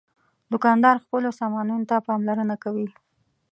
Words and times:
دوکاندار 0.51 0.95
خپلو 1.03 1.29
سامانونو 1.39 1.85
ته 1.89 1.95
پاملرنه 2.07 2.55
کوي. 2.63 2.87